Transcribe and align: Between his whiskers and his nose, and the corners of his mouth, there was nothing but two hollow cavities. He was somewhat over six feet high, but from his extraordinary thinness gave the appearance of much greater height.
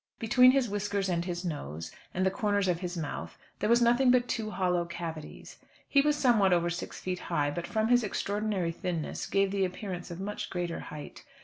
Between 0.17 0.49
his 0.49 0.67
whiskers 0.67 1.09
and 1.09 1.23
his 1.25 1.45
nose, 1.45 1.91
and 2.11 2.25
the 2.25 2.31
corners 2.31 2.67
of 2.67 2.79
his 2.79 2.97
mouth, 2.97 3.37
there 3.59 3.69
was 3.69 3.83
nothing 3.83 4.09
but 4.09 4.27
two 4.27 4.49
hollow 4.49 4.83
cavities. 4.83 5.59
He 5.87 6.01
was 6.01 6.15
somewhat 6.15 6.51
over 6.53 6.71
six 6.71 6.99
feet 6.99 7.19
high, 7.29 7.51
but 7.51 7.67
from 7.67 7.89
his 7.89 8.03
extraordinary 8.03 8.71
thinness 8.71 9.27
gave 9.27 9.51
the 9.51 9.63
appearance 9.63 10.09
of 10.09 10.19
much 10.19 10.49
greater 10.49 10.79
height. 10.79 11.23